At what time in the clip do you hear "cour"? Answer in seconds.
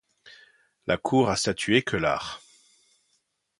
0.97-1.29